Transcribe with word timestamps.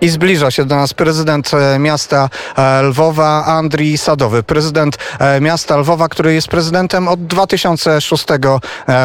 I 0.00 0.08
zbliża 0.08 0.50
się 0.50 0.64
do 0.64 0.76
nas 0.76 0.94
prezydent 0.94 1.50
e, 1.54 1.78
miasta 1.78 2.28
e, 2.56 2.82
Lwowa, 2.82 3.44
Andrii 3.44 3.98
Sadowy. 3.98 4.42
Prezydent 4.42 4.98
e, 5.18 5.40
miasta 5.40 5.76
Lwowa, 5.76 6.08
który 6.08 6.34
jest 6.34 6.48
prezydentem 6.48 7.08
od 7.08 7.26
2006 7.26 8.26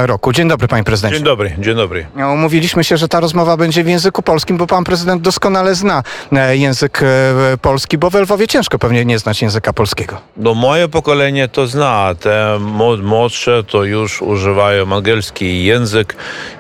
roku. 0.05 0.31
Dzień 0.31 0.47
dobry, 0.47 0.67
panie 0.67 0.83
prezydencie. 0.83 1.17
Dzień 1.17 1.25
dobry, 1.25 1.55
dzień 1.59 1.75
dobry. 1.75 2.07
Umówiliśmy 2.33 2.83
się, 2.83 2.97
że 2.97 3.07
ta 3.07 3.19
rozmowa 3.19 3.57
będzie 3.57 3.83
w 3.83 3.87
języku 3.87 4.21
polskim, 4.21 4.57
bo 4.57 4.67
pan 4.67 4.83
prezydent 4.83 5.21
doskonale 5.21 5.75
zna 5.75 6.03
język 6.51 7.01
polski, 7.61 7.97
bo 7.97 8.09
w 8.09 8.15
Lwowie 8.15 8.47
ciężko 8.47 8.79
pewnie 8.79 9.05
nie 9.05 9.19
znać 9.19 9.41
języka 9.41 9.73
polskiego. 9.73 10.21
No 10.37 10.53
moje 10.53 10.87
pokolenie 10.87 11.47
to 11.47 11.67
zna, 11.67 12.15
te 12.19 12.59
młodsze 13.01 13.63
to 13.63 13.83
już 13.83 14.21
używają 14.21 14.95
angielski 14.95 15.63
język 15.63 16.15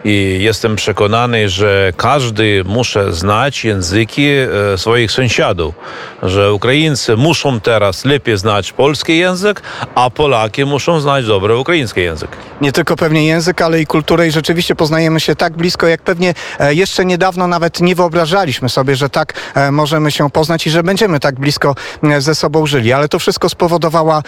i 0.05 0.37
jestem 0.41 0.75
przekonany, 0.75 1.49
że 1.49 1.93
każdy 1.97 2.63
musi 2.65 2.99
znać 3.09 3.65
języki 3.65 4.20
E, 4.27 4.77
swoich 4.77 5.11
sąsiadów, 5.11 5.75
że 6.23 6.53
Ukraińcy 6.53 7.17
muszą 7.17 7.59
teraz 7.59 8.05
lepiej 8.05 8.37
znać 8.37 8.71
polski 8.71 9.17
język, 9.17 9.61
a 9.95 10.09
Polaki 10.09 10.65
muszą 10.65 10.99
znać 10.99 11.25
dobry 11.25 11.57
ukraiński 11.57 12.01
język. 12.01 12.29
Nie 12.61 12.71
tylko 12.71 12.95
pewnie 12.95 13.27
język, 13.27 13.61
ale 13.61 13.81
i 13.81 13.85
kulturę 13.85 14.27
i 14.27 14.31
rzeczywiście 14.31 14.75
poznajemy 14.75 15.19
się 15.19 15.35
tak 15.35 15.53
blisko, 15.53 15.87
jak 15.87 16.01
pewnie 16.01 16.33
e, 16.59 16.73
jeszcze 16.73 17.05
niedawno 17.05 17.47
nawet 17.47 17.81
nie 17.81 17.95
wyobrażaliśmy 17.95 18.69
sobie, 18.69 18.95
że 18.95 19.09
tak 19.09 19.33
e, 19.55 19.71
możemy 19.71 20.11
się 20.11 20.29
poznać 20.29 20.67
i 20.67 20.69
że 20.69 20.83
będziemy 20.83 21.19
tak 21.19 21.39
blisko 21.39 21.75
ze 22.19 22.35
sobą 22.35 22.65
żyli. 22.65 22.93
Ale 22.93 23.09
to 23.09 23.19
wszystko 23.19 23.49
spowodowała 23.49 24.23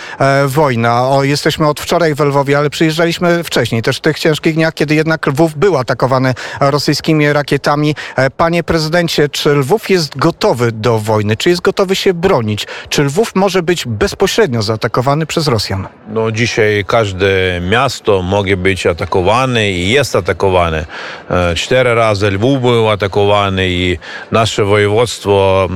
wojna. 0.46 1.08
O, 1.08 1.24
jesteśmy 1.24 1.68
od 1.68 1.80
wczoraj 1.80 2.16
w 2.16 2.20
Lwowie, 2.20 2.58
ale 2.58 2.70
przyjeżdżaliśmy 2.70 3.44
wcześniej, 3.44 3.82
też 3.82 3.98
w 3.98 4.02
tych 4.02 4.20
ciężkich 4.20 4.56
dniach, 4.56 4.74
kiedy 4.74 4.96
jednak 4.96 5.28
Lwów 5.28 5.56
był 5.56 5.78
atakowany 5.78 6.34
rosyjskimi 6.60 7.34
rakietami. 7.34 7.96
Panie 8.38 8.64
prezydencie, 8.64 9.30
czy 9.30 9.50
Lwów 9.50 9.83
Lwów 9.84 9.90
jest 9.90 10.18
gotowy 10.18 10.72
do 10.72 11.00
wojny? 11.00 11.38
Czy 11.38 11.50
jest 11.50 11.62
gotowy 11.62 11.96
się 11.96 12.14
bronić? 12.14 12.68
Czy 12.90 13.04
Lwów 13.04 13.36
może 13.36 13.64
być 13.64 13.86
bezpośrednio 13.86 14.62
zaatakowany 14.62 15.26
przez 15.26 15.48
Rosjan? 15.48 15.88
No 16.08 16.32
dzisiaj 16.32 16.86
każde 16.88 17.28
miasto 17.70 18.22
może 18.22 18.58
być 18.58 18.88
atakowane 18.88 19.72
i 19.72 19.90
jest 19.90 20.16
atakowane. 20.16 20.86
E, 21.30 21.56
cztery 21.56 21.96
razy 21.96 22.32
Lwów 22.32 22.62
był 22.62 22.90
atakowany 22.90 23.70
i 23.70 23.98
nasze 24.32 24.64
województwo 24.66 25.70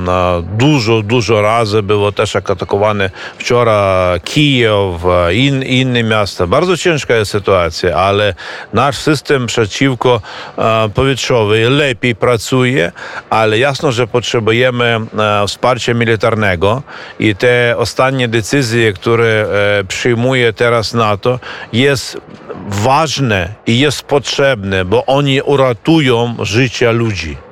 dużo, 0.56 1.02
dużo 1.02 1.42
razy 1.42 1.82
było 1.82 2.12
też 2.12 2.36
atakowane. 2.36 3.10
Wczoraj 3.38 4.20
Kijów, 4.20 5.04
e, 5.06 5.34
in, 5.34 5.62
inne 5.62 6.02
miasta. 6.02 6.46
Bardzo 6.46 6.76
ciężka 6.76 7.14
jest 7.14 7.30
sytuacja, 7.30 7.96
ale 7.96 8.34
nasz 8.72 8.98
system 8.98 9.46
przeciwko 9.46 10.20
e, 10.58 10.88
powietrzowy 10.94 11.70
lepiej 11.70 12.14
pracuje, 12.14 12.92
ale 13.30 13.58
jasno, 13.58 13.92
że 13.92 13.97
potrzebujemy 14.06 15.00
e, 15.18 15.46
wsparcia 15.46 15.94
militarnego 15.94 16.82
i 17.18 17.36
te 17.36 17.74
ostatnie 17.76 18.28
decyzje, 18.28 18.92
które 18.92 19.46
e, 19.80 19.84
przyjmuje 19.84 20.52
teraz 20.52 20.94
NATO, 20.94 21.40
jest 21.72 22.20
ważne 22.68 23.54
i 23.66 23.78
jest 23.78 24.02
potrzebne, 24.02 24.84
bo 24.84 25.06
oni 25.06 25.42
uratują 25.42 26.36
życie 26.40 26.92
ludzi. 26.92 27.47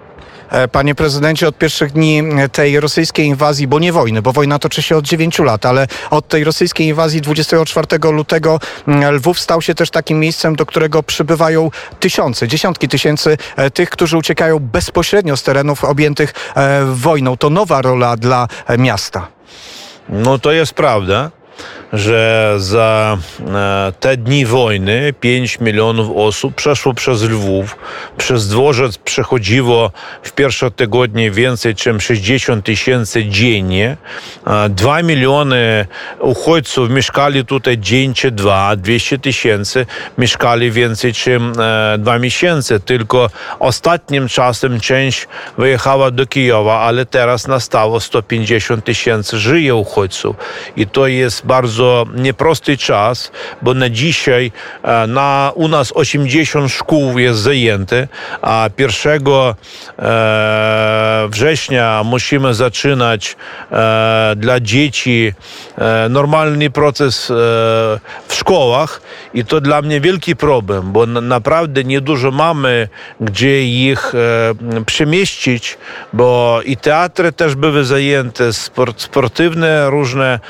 E, 0.50 0.68
panie 0.68 0.94
prezydencie, 0.94 1.48
od 1.48 1.58
pierwszych 1.58 1.92
dni 1.92 2.22
tej 2.52 2.80
rosyjskiej 2.80 3.26
inwazji, 3.26 3.66
bo 3.66 3.78
nie 3.78 3.92
wojny, 3.92 4.22
bo 4.22 4.32
wojna 4.32 4.58
toczy 4.58 4.82
się 4.82 4.96
od 4.96 5.04
9 5.04 5.38
lat, 5.38 5.66
ale 5.66 5.86
od 6.10 6.28
tej 6.28 6.44
rosyjskiej 6.44 6.86
inwazji 6.86 7.20
24 7.20 7.86
lutego 8.12 8.60
mm, 8.88 9.14
Lwów 9.14 9.40
stał 9.40 9.62
się 9.62 9.74
też 9.74 9.90
takim 9.90 10.20
miejscem, 10.20 10.56
do 10.56 10.66
którego 10.66 11.02
przybywają 11.02 11.70
tysiące, 12.00 12.48
dziesiątki 12.48 12.88
tysięcy 12.88 13.38
e, 13.56 13.70
tych, 13.70 13.90
którzy 13.90 14.16
uciekają 14.16 14.58
bezpośrednio 14.58 15.36
z 15.36 15.42
terenów 15.42 15.84
objętych 15.84 16.34
e, 16.56 16.84
wojną. 16.84 17.36
To 17.36 17.50
nowa 17.50 17.82
rola 17.82 18.16
dla 18.16 18.48
miasta. 18.78 19.28
No 20.08 20.38
to 20.38 20.52
jest 20.52 20.74
prawda 20.74 21.30
że 21.92 22.54
za 22.58 23.18
e, 23.54 23.92
te 24.00 24.16
dni 24.16 24.46
wojny 24.46 25.12
5 25.20 25.60
milionów 25.60 26.16
osób 26.16 26.54
przeszło 26.54 26.94
przez 26.94 27.22
Lwów. 27.22 27.76
Przez 28.16 28.48
dworzec 28.48 28.98
przechodziło 28.98 29.90
w 30.22 30.32
pierwsze 30.32 30.70
tygodnie 30.70 31.30
więcej 31.30 31.74
niż 31.94 32.04
60 32.04 32.64
tysięcy 32.64 33.24
dziennie. 33.24 33.96
2 34.70 35.02
miliony 35.02 35.86
uchodźców 36.20 36.90
mieszkali 36.90 37.44
tutaj 37.44 37.78
dzień 37.78 38.14
czy 38.14 38.30
dwa, 38.30 38.76
200 38.76 39.18
tysięcy 39.18 39.86
mieszkali 40.18 40.70
więcej 40.70 41.10
niż 41.10 41.28
e, 41.28 41.40
dwa 41.98 42.18
miesiące. 42.18 42.80
Tylko 42.80 43.30
ostatnim 43.58 44.28
czasem 44.28 44.80
część 44.80 45.28
wyjechała 45.58 46.10
do 46.10 46.26
Kijowa, 46.26 46.80
ale 46.80 47.06
teraz 47.06 47.48
nastało 47.48 48.00
150 48.00 48.84
tysięcy 48.84 49.38
żyje 49.38 49.74
uchodźców. 49.74 50.36
I 50.76 50.86
to 50.86 51.06
jest 51.06 51.45
bardzo 51.46 52.06
nieprosty 52.14 52.76
czas, 52.76 53.30
bo 53.62 53.74
na 53.74 53.90
dzisiaj 53.90 54.52
e, 54.82 55.06
na, 55.06 55.52
u 55.54 55.68
nas 55.68 55.92
80 55.94 56.72
szkół 56.72 57.18
jest 57.18 57.38
zajęte, 57.38 58.08
a 58.42 58.68
1 58.78 59.22
e, 59.98 61.28
września 61.28 62.02
musimy 62.04 62.54
zaczynać 62.54 63.36
e, 63.72 64.34
dla 64.36 64.60
dzieci 64.60 65.32
normalny 66.10 66.70
proces 66.70 67.32
w 68.28 68.34
szkołach 68.34 69.00
i 69.34 69.44
to 69.44 69.60
dla 69.60 69.82
mnie 69.82 70.00
wielki 70.00 70.36
problem, 70.36 70.92
bo 70.92 71.06
naprawdę 71.06 71.84
niedużo 71.84 72.30
mamy, 72.30 72.88
gdzie 73.20 73.64
ich 73.64 74.12
przemieścić, 74.86 75.78
bo 76.12 76.60
i 76.64 76.76
teatry 76.76 77.32
też 77.32 77.54
były 77.54 77.84
zajęte, 77.84 78.52
sport, 78.52 79.00
sportywne 79.00 79.90
różne 79.90 80.40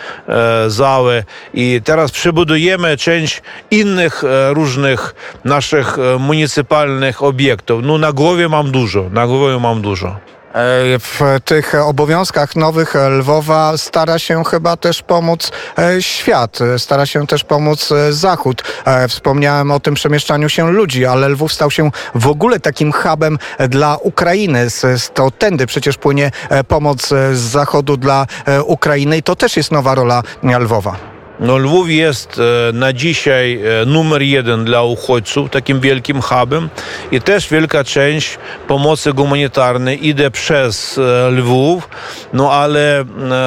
i 1.54 1.80
teraz 1.84 2.10
przebudujemy 2.10 2.96
część 2.96 3.42
innych 3.70 4.24
e, 4.24 4.54
różnych 4.54 5.14
naszych 5.44 5.98
e, 5.98 6.18
municypalnych 6.18 7.22
obiektów. 7.22 7.80
No 7.84 7.98
na 7.98 8.12
głowie 8.12 8.48
mam 8.48 8.70
dużo, 8.70 9.10
na 9.10 9.26
głowie 9.26 9.58
mam 9.58 9.82
dużo. 9.82 10.16
E, 10.56 10.98
w 10.98 11.20
tych 11.44 11.74
obowiązkach 11.74 12.56
nowych 12.56 12.94
Lwowa 13.10 13.76
stara 13.76 14.18
się 14.18 14.44
chyba 14.44 14.76
też 14.76 15.02
pomóc 15.02 15.52
świat, 16.00 16.58
stara 16.78 17.06
się 17.06 17.26
też 17.26 17.44
pomóc 17.44 17.90
Zachód. 18.10 18.62
Wspomniałem 19.08 19.70
o 19.70 19.80
tym 19.80 19.94
przemieszczaniu 19.94 20.48
się 20.48 20.70
ludzi, 20.70 21.06
ale 21.06 21.28
Lwów 21.28 21.52
stał 21.52 21.70
się 21.70 21.90
w 22.14 22.26
ogóle 22.26 22.60
takim 22.60 22.92
hubem 22.92 23.38
dla 23.68 23.96
Ukrainy. 23.96 24.66
To 25.14 25.30
tędy 25.30 25.66
przecież 25.66 25.96
płynie 25.96 26.30
pomoc 26.68 27.08
z 27.08 27.38
Zachodu 27.38 27.96
dla 27.96 28.26
Ukrainy 28.64 29.18
i 29.18 29.22
to 29.22 29.36
też 29.36 29.56
jest 29.56 29.72
nowa 29.72 29.94
rola 29.94 30.22
Lwowa. 30.42 31.15
No, 31.40 31.58
Lwów 31.58 31.90
jest 31.90 32.40
e, 32.68 32.72
na 32.72 32.92
dzisiaj 32.92 33.60
e, 33.82 33.86
numer 33.86 34.22
jeden 34.22 34.64
dla 34.64 34.82
uchodźców, 34.82 35.50
takim 35.50 35.80
wielkim 35.80 36.22
hubem. 36.22 36.68
I 37.12 37.20
też 37.20 37.48
wielka 37.48 37.84
część 37.84 38.38
pomocy 38.68 39.12
humanitarnej 39.12 40.08
idzie 40.08 40.30
przez 40.30 40.98
e, 40.98 41.30
Lwów, 41.30 41.88
no 42.32 42.52
ale 42.52 43.04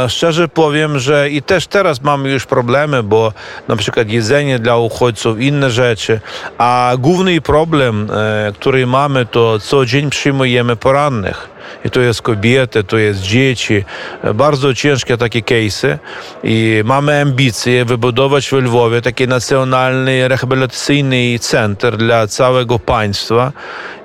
szczerze 0.08 0.48
powiem, 0.48 1.00
że 1.00 1.30
i 1.30 1.42
też 1.42 1.68
teraz 1.68 2.02
mamy 2.02 2.30
już 2.30 2.46
problemy, 2.46 3.04
bo 3.04 3.34
na 3.68 3.76
przykład 3.76 4.10
jedzenie 4.10 4.60
dla 4.60 4.78
uchodźców, 4.78 5.40
inne 5.40 5.72
rzeczy, 5.72 6.20
a 6.58 6.94
główny 7.00 7.42
problem, 7.42 8.10
który 8.54 8.88
mamy, 8.88 9.26
to 9.26 9.60
co 9.60 9.86
dzień 9.86 10.10
przyjmujemy 10.10 10.76
porannych 10.76 11.59
i 11.86 11.90
to 11.90 12.02
jest 12.02 12.22
kobiety, 12.22 12.84
to 12.84 12.98
jest 12.98 13.22
dzieci. 13.22 13.84
Bardzo 14.34 14.74
ciężkie 14.74 15.18
takie 15.18 15.42
case'y 15.42 15.98
i 16.44 16.82
mamy 16.86 17.22
ambicje 17.22 17.86
wybudować 17.86 18.50
w 18.50 18.54
Lwowie 18.54 19.02
taki 19.02 19.28
nacjonalny 19.28 20.28
rehabilitacyjny 20.28 21.40
center 21.40 21.98
dla 21.98 22.28
całego 22.28 22.80
państwa 22.80 23.52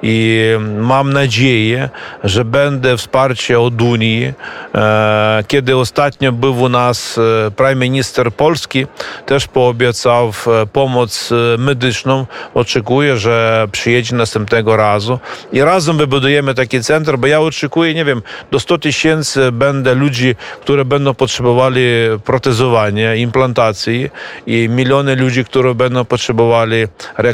i 0.07 0.51
mam 0.79 1.13
nadzieję, 1.13 1.89
że 2.25 2.45
będę 2.45 2.97
wsparcie 2.97 3.61
od 3.61 3.83
Unii. 3.83 4.33
E, 4.75 5.45
kiedy 5.49 5.77
ostatnio 5.77 6.33
był 6.33 6.63
u 6.63 6.69
nas 6.69 7.19
e, 7.19 7.51
prime 7.51 7.75
minister 7.75 8.33
Polski, 8.33 8.87
też 9.27 9.47
poobiecał 9.47 10.29
e, 10.29 10.67
pomoc 10.67 11.31
medyczną. 11.59 12.27
Oczekuję, 12.55 13.17
że 13.17 13.67
przyjedzie 13.73 14.17
następnego 14.17 14.77
razu 14.77 15.19
i 15.53 15.63
razem 15.63 15.97
wybudujemy 15.97 16.55
taki 16.55 16.81
center, 16.81 17.19
bo 17.19 17.27
ja 17.27 17.41
oczekuję, 17.55 17.95
nie 17.95 18.05
wiem, 18.05 18.23
do 18.51 18.61
100 18.61 18.79
tysięcy 18.79 19.53
będę 19.53 19.95
ludzi, 19.95 20.35
które 20.61 20.85
będą 20.85 21.15
potrzebowali 21.15 21.85
protezowania, 22.25 23.15
implantacji 23.15 24.11
i 24.47 24.69
miliony 24.69 25.17
ludzi, 25.17 25.45
które 25.45 25.75
będą 25.75 26.05
potrzebowali 26.05 26.87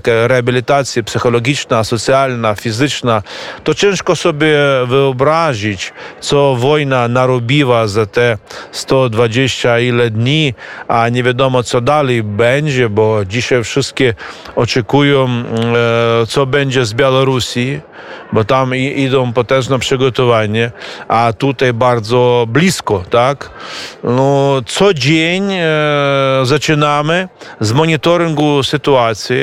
rehabilitacji 0.07 1.05
psychologiczna, 1.05 1.85
socjalna, 1.85 2.55
fizyczna, 2.55 3.23
to 3.65 3.75
ciężko 3.75 4.17
sobie 4.17 4.57
wyobrazić, 4.87 5.93
co 6.21 6.57
wojna 6.57 7.09
narobiła 7.09 7.87
za 7.87 8.07
te 8.07 8.39
120 8.73 9.81
ile 9.81 10.11
dni, 10.11 10.55
a 10.89 11.09
nie 11.09 11.23
wiadomo, 11.23 11.63
co 11.63 11.81
dalej 11.81 12.23
będzie, 12.23 12.89
bo 12.89 13.25
dzisiaj 13.25 13.65
wszystkie 13.65 14.15
oczekują, 14.57 15.29
e, 15.29 16.27
co 16.27 16.47
będzie 16.47 16.85
z 16.85 16.95
Białorusi, 16.95 17.81
bo 18.33 18.45
tam 18.45 18.75
idą 18.75 19.33
potężne 19.33 19.79
przygotowania 19.79 20.10
przygotowanie, 20.11 20.73
a 21.09 21.33
tutaj 21.39 21.73
bardzo 21.73 22.47
blisko, 22.49 23.03
tak? 23.11 23.51
No, 24.05 24.61
co 24.67 24.95
dzień 24.95 25.53
e, 25.53 25.67
zaczynamy 26.43 27.29
z 27.61 27.73
monitoringu 27.73 28.63
sytuacji 28.63 29.37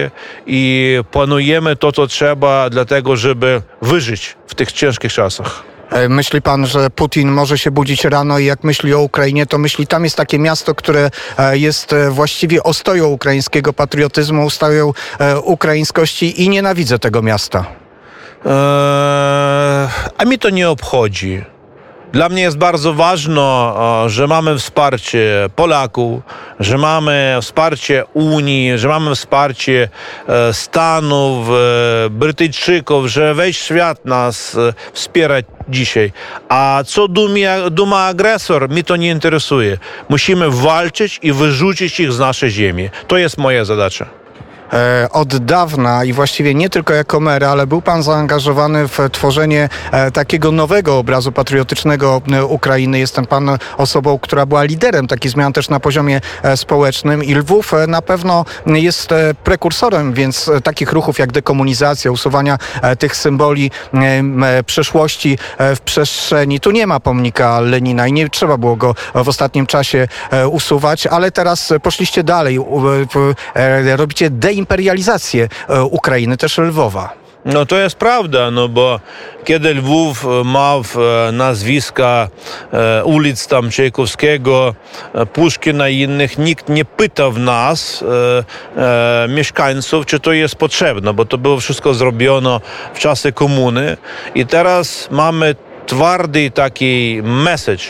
i 0.47 0.99
planujemy 1.11 1.75
to, 1.75 1.91
co 1.91 2.07
trzeba, 2.07 2.69
dlatego, 2.69 3.15
żeby 3.15 3.61
wyżyć 3.81 4.35
w 4.47 4.55
tych 4.55 4.71
ciężkich 4.71 5.13
czasach. 5.13 5.63
E, 5.91 6.09
Myśli 6.09 6.41
pan, 6.41 6.65
że 6.65 6.89
Putin 6.89 7.31
może 7.31 7.57
się 7.57 7.71
budzić 7.71 8.05
rano 8.05 8.39
i 8.39 8.45
jak 8.45 8.63
myśli 8.63 8.93
o 8.93 9.01
Ukrainie, 9.01 9.45
to 9.45 9.57
myśli, 9.57 9.87
tam 9.87 10.03
jest 10.03 10.15
takie 10.15 10.39
miasto, 10.39 10.75
które 10.75 11.09
e, 11.37 11.57
jest 11.57 11.93
e, 11.93 12.11
właściwie 12.11 12.63
ostoją 12.63 13.07
ukraińskiego 13.07 13.73
patriotyzmu, 13.73 14.45
ostoją 14.45 14.93
ukraińskości 15.43 16.43
i 16.43 16.49
nienawidzę 16.49 16.99
tego 16.99 17.21
miasta. 17.21 17.86
Eee, 18.45 19.87
a 20.17 20.25
mi 20.25 20.39
to 20.39 20.49
nie 20.49 20.69
obchodzi. 20.69 21.41
Dla 22.11 22.29
mnie 22.29 22.41
jest 22.41 22.57
bardzo 22.57 22.93
ważne, 22.93 23.73
że 24.07 24.27
mamy 24.27 24.57
wsparcie 24.57 25.49
Polaków, 25.55 26.21
że 26.59 26.77
mamy 26.77 27.37
wsparcie 27.41 28.05
Unii, 28.13 28.77
że 28.77 28.87
mamy 28.87 29.15
wsparcie 29.15 29.89
e, 30.27 30.53
Stanów, 30.53 31.47
e, 31.49 32.09
Brytyjczyków, 32.09 33.07
że 33.07 33.33
weź 33.33 33.57
świat 33.57 34.05
nas 34.05 34.55
e, 34.55 34.73
wspiera 34.93 35.35
dzisiaj. 35.69 36.11
A 36.49 36.83
co 36.85 37.07
duma 37.71 38.05
agresor, 38.05 38.69
mi 38.69 38.83
to 38.83 38.95
nie 38.95 39.09
interesuje. 39.09 39.77
Musimy 40.09 40.51
walczyć 40.51 41.19
i 41.23 41.31
wyrzucić 41.31 41.99
ich 41.99 42.13
z 42.13 42.19
naszej 42.19 42.49
ziemi. 42.51 42.89
To 43.07 43.17
jest 43.17 43.37
moja 43.37 43.65
zadacza. 43.65 44.05
E, 44.73 45.07
Od 45.11 45.37
dawna 45.37 46.03
i 46.03 46.13
właściwie 46.13 46.55
nie 46.55 46.69
tylko 46.69 46.93
jako 46.93 47.19
mer, 47.19 47.43
ale 47.43 47.67
był 47.67 47.81
pan 47.81 48.03
zaangażowany 48.03 48.87
w 48.87 48.97
tworzenie 49.11 49.69
e, 49.91 50.11
takiego 50.11 50.51
nowego 50.51 50.97
obrazu 50.97 51.31
patriotycznego 51.31 52.21
e, 52.31 52.45
Ukrainy. 52.45 52.99
Jest 52.99 53.17
pan 53.29 53.49
osobą, 53.77 54.19
która 54.19 54.45
była 54.45 54.63
liderem 54.63 55.07
takich 55.07 55.31
zmian 55.31 55.53
też 55.53 55.69
na 55.69 55.79
poziomie 55.79 56.21
społecznym 56.55 57.23
i 57.23 57.35
Lwów 57.35 57.71
na 57.87 58.01
pewno 58.01 58.45
jest 58.65 59.09
prekursorem, 59.43 60.13
więc 60.13 60.51
takich 60.63 60.91
ruchów 60.91 61.19
jak 61.19 61.31
dekomunizacja, 61.31 62.11
usuwania 62.11 62.57
tych 62.99 63.15
symboli 63.15 63.71
przeszłości 64.65 65.37
w 65.59 65.79
przestrzeni. 65.79 66.59
Tu 66.59 66.71
nie 66.71 66.87
ma 66.87 66.99
pomnika 66.99 67.59
Lenina 67.59 68.07
i 68.07 68.13
nie 68.13 68.29
trzeba 68.29 68.57
było 68.57 68.75
go 68.75 68.95
w 69.15 69.29
ostatnim 69.29 69.65
czasie 69.65 70.07
usuwać, 70.51 71.07
ale 71.07 71.31
teraz 71.31 71.73
poszliście 71.83 72.23
dalej. 72.23 72.59
Robicie 73.95 74.29
deimperializację 74.57 75.49
e, 75.69 75.83
Ukrainy, 75.83 76.37
też 76.37 76.57
Lwowa. 76.57 77.13
No 77.45 77.65
to 77.65 77.77
jest 77.77 77.95
prawda, 77.95 78.51
no 78.51 78.69
bo 78.69 78.99
kiedy 79.43 79.73
Lwów 79.73 80.25
e, 80.25 80.43
ma 80.43 80.75
e, 80.75 81.31
nazwiska 81.31 82.29
ulic 83.03 83.47
tam 83.47 83.69
Czajkowskiego, 83.69 84.75
Puszkina 85.33 85.89
i 85.89 85.99
innych, 85.99 86.37
nikt 86.37 86.69
nie 86.69 86.85
pytał 86.85 87.33
nas, 87.33 88.03
mieszkańców, 89.29 90.05
czy 90.05 90.19
to 90.19 90.33
jest 90.33 90.55
potrzebne, 90.55 91.13
bo 91.13 91.25
to 91.25 91.37
było 91.37 91.59
wszystko 91.59 91.93
zrobione 91.93 92.59
w 92.93 92.99
czasy 92.99 93.31
komuny 93.31 93.97
i 94.35 94.45
teraz 94.45 95.07
mamy 95.11 95.55
twardy 95.85 96.51
taki 96.51 97.21
message. 97.23 97.83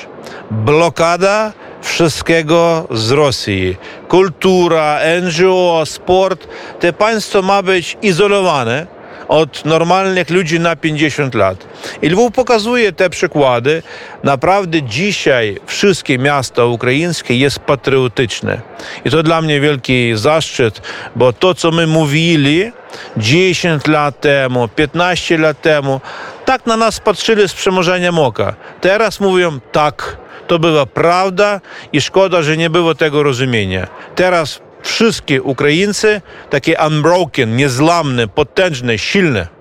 Blokada 0.51 1.53
wszystkiego 1.81 2.87
z 2.91 3.11
Rosji. 3.11 3.77
Kultura, 4.07 4.99
NGO, 5.21 5.83
sport, 5.85 6.47
te 6.79 6.93
państwo 6.93 7.41
ma 7.41 7.63
być 7.63 7.97
izolowane 8.01 8.97
od 9.27 9.65
normalnych 9.65 10.29
ludzi 10.29 10.59
na 10.59 10.75
50 10.75 11.35
lat. 11.35 11.67
I 12.01 12.09
Lwów 12.09 12.31
pokazuje 12.31 12.91
te 12.91 13.09
przykłady. 13.09 13.83
Naprawdę 14.23 14.83
dzisiaj 14.83 15.59
wszystkie 15.65 16.17
miasta 16.17 16.65
ukraińskie 16.65 17.37
jest 17.37 17.59
patriotyczne. 17.59 18.61
I 19.05 19.09
to 19.09 19.23
dla 19.23 19.41
mnie 19.41 19.61
wielki 19.61 20.11
zaszczyt, 20.15 20.81
bo 21.15 21.33
to, 21.33 21.55
co 21.55 21.71
my 21.71 21.87
mówili 21.87 22.71
10 23.17 23.87
lat 23.87 24.21
temu, 24.21 24.67
15 24.67 25.37
lat 25.37 25.61
temu, 25.61 26.01
tak 26.45 26.65
na 26.65 26.77
nas 26.77 26.99
patrzyli 26.99 27.49
z 27.49 27.53
przymorzeniem 27.53 28.19
oka. 28.19 28.55
Teraz 28.81 29.19
mówią 29.19 29.59
tak, 29.71 30.17
to 30.47 30.59
była 30.59 30.85
prawda 30.85 31.61
i 31.93 32.01
szkoda, 32.01 32.41
że 32.41 32.57
nie 32.57 32.69
było 32.69 32.95
tego 32.95 33.23
rozumienia. 33.23 33.87
Teraz 34.15 34.59
wszystkie 34.83 35.41
Ukraińcy 35.41 36.21
takie 36.49 36.77
unbroken, 36.87 37.55
niezłamne, 37.55 38.27
potężne, 38.27 38.97
silne. 38.97 39.56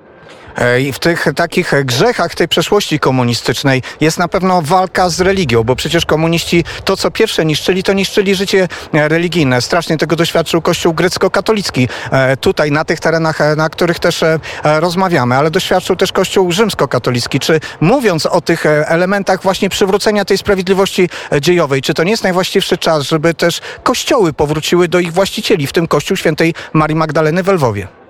E, 0.57 0.81
I 0.81 0.93
w 0.93 0.99
tych 0.99 1.27
takich 1.37 1.73
grzechach 1.85 2.35
tej 2.35 2.49
przeszłości 2.49 3.01
komunistycznej 3.01 3.83
jest 4.01 4.19
na 4.19 4.29
pewno 4.29 4.63
walka 4.63 5.09
z 5.09 5.21
religią, 5.21 5.65
bo 5.65 5.77
przecież 5.77 6.07
komuniści 6.07 6.65
to, 6.85 6.97
co 6.97 7.11
pierwsze 7.11 7.45
niszczyli, 7.45 7.83
to 7.83 7.93
niszczyli 7.93 8.35
życie 8.35 8.69
e, 8.95 9.09
religijne. 9.09 9.63
Strasznie 9.63 9.99
tego 9.99 10.17
doświadczył 10.17 10.63
Kościół 10.63 10.95
grecko-katolicki 10.95 11.89
e, 12.11 12.37
tutaj, 12.37 12.73
na 12.73 12.85
tych 12.85 13.01
terenach, 13.01 13.57
na 13.57 13.69
których 13.69 13.99
też 13.99 14.25
rozmawiamy, 14.65 15.35
ale 15.35 15.51
doświadczył 15.51 15.97
też 15.97 16.13
Kościół 16.13 16.53
rzymskokatolicki. 16.53 17.41
Czy 17.41 17.61
mówiąc 17.81 18.27
o 18.27 18.41
tych 18.41 18.67
elementach 18.67 19.43
właśnie 19.43 19.69
przywrócenia 19.69 20.25
tej 20.25 20.39
sprawiedliwości 20.39 21.09
dziejowej, 21.41 21.83
czy 21.83 21.95
to 21.95 22.05
nie 22.05 22.11
jest 22.11 22.23
najwłaściwszy 22.23 22.79
czas, 22.79 23.03
żeby 23.03 23.35
też 23.35 23.61
kościoły 23.83 24.33
powróciły 24.33 24.89
do 24.89 24.99
ich 24.99 25.13
właścicieli, 25.13 25.67
w 25.67 25.73
tym 25.73 25.87
Kościół 25.87 26.17
świętej 26.17 26.55
Marii 26.73 26.97
Magdaleny 26.97 27.43
w 27.43 27.49
Lwowie? 27.49 28.06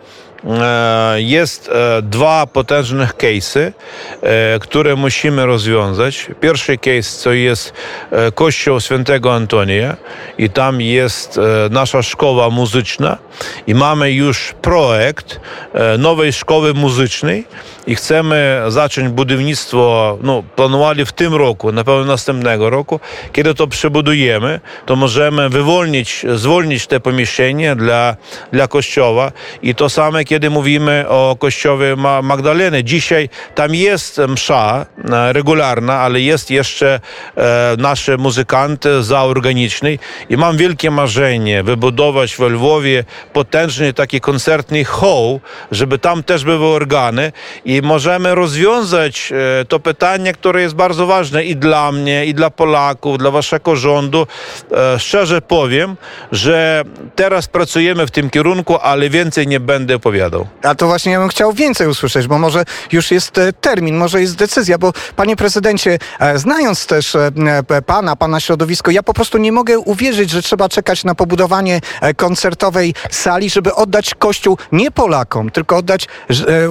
E, 0.46 1.20
Jest 1.20 1.68
e, 1.68 2.02
dwa 2.02 2.46
potężne 2.46 3.06
case'y, 3.06 3.72
e, 4.22 4.58
które 4.58 4.96
musimy 4.96 5.46
rozwiązać. 5.46 6.26
Pierwszy 6.40 6.78
case 6.78 7.24
to 7.24 7.32
jest 7.32 7.72
Kościół 8.34 8.80
Świętego 8.80 9.34
Antonia 9.34 9.96
i 10.38 10.50
tam 10.50 10.80
jest 10.80 11.40
nasza 11.70 12.02
szkoła 12.02 12.50
muzyczna 12.50 13.18
i 13.66 13.74
mamy 13.74 14.12
już 14.12 14.54
projekt 14.62 15.40
nowej 15.98 16.32
szkoły 16.32 16.74
muzycznej 16.74 17.46
i 17.86 17.94
chcemy 17.94 18.62
zacząć 18.68 19.08
budownictwo, 19.08 20.18
no 20.22 20.42
planowali 20.56 21.04
w 21.04 21.12
tym 21.12 21.34
roku, 21.34 21.72
na 21.72 21.84
pewno 21.84 22.04
następnego 22.04 22.70
roku. 22.70 23.00
Kiedy 23.32 23.54
to 23.54 23.66
przebudujemy, 23.66 24.60
to 24.86 24.96
możemy 24.96 25.48
wywolnić, 25.48 26.26
zwolnić 26.34 26.86
te 26.86 27.00
pomieszczenie 27.00 27.76
dla, 27.76 28.16
dla 28.52 28.68
kościoła 28.68 29.32
i 29.62 29.74
to 29.74 29.90
same, 29.90 30.24
kiedy 30.24 30.50
mówimy 30.50 31.04
o 31.08 31.36
kościołie 31.38 31.96
Ma- 31.96 32.22
Magdaleny. 32.22 32.84
Dzisiaj 32.84 33.28
tam 33.54 33.74
jest 33.74 34.18
msza 34.18 34.86
e, 35.10 35.32
regularna, 35.32 35.94
ale 35.94 36.20
jest 36.20 36.50
jeszcze 36.50 37.00
e, 37.36 37.76
nasze 37.78 38.16
muzykanty 38.16 39.02
zaorganiczny 39.02 39.98
i 40.28 40.36
mam 40.36 40.56
wielkie 40.56 40.90
marzenie 40.90 41.62
wybudować 41.62 42.34
w 42.34 42.40
Lwowie 42.40 43.04
potężny 43.32 43.92
taki 43.92 44.20
koncertny 44.20 44.84
hall, 44.84 45.40
żeby 45.70 45.98
tam 45.98 46.22
też 46.22 46.44
były 46.44 46.66
organy 46.66 47.32
i 47.64 47.75
możemy 47.82 48.34
rozwiązać 48.34 49.32
e, 49.60 49.64
to 49.64 49.80
pytanie, 49.80 50.32
które 50.32 50.62
jest 50.62 50.74
bardzo 50.74 51.06
ważne 51.06 51.44
i 51.44 51.56
dla 51.56 51.92
mnie, 51.92 52.26
i 52.26 52.34
dla 52.34 52.50
Polaków, 52.50 53.18
dla 53.18 53.30
waszego 53.30 53.76
rządu. 53.76 54.26
E, 54.72 54.98
Szczerze 54.98 55.42
powiem, 55.42 55.96
że 56.32 56.84
teraz 57.14 57.46
pracujemy 57.46 58.06
w 58.06 58.10
tym 58.10 58.30
kierunku, 58.30 58.76
ale 58.82 59.10
więcej 59.10 59.46
nie 59.46 59.60
będę 59.60 59.96
opowiadał. 59.96 60.46
A 60.62 60.74
to 60.74 60.86
właśnie 60.86 61.12
ja 61.12 61.18
bym 61.18 61.28
chciał 61.28 61.52
więcej 61.52 61.88
usłyszeć, 61.88 62.26
bo 62.26 62.38
może 62.38 62.64
już 62.92 63.10
jest 63.10 63.38
e, 63.38 63.52
termin, 63.52 63.96
może 63.96 64.20
jest 64.20 64.36
decyzja, 64.36 64.78
bo 64.78 64.92
panie 65.16 65.36
prezydencie, 65.36 65.98
znając 66.34 66.86
też 66.86 67.16
pana, 67.86 68.16
pana 68.16 68.40
środowisko, 68.40 68.90
ja 68.90 69.02
po 69.02 69.14
prostu 69.14 69.38
nie 69.38 69.52
mogę 69.52 69.78
uwierzyć, 69.78 70.30
że 70.30 70.42
trzeba 70.42 70.68
czekać 70.68 71.04
na 71.04 71.14
pobudowanie 71.14 71.80
koncertowej 72.16 72.94
sali, 73.10 73.50
żeby 73.50 73.74
oddać 73.74 74.14
kościół 74.14 74.58
nie 74.72 74.90
Polakom, 74.90 75.50
tylko 75.50 75.76
oddać 75.76 76.08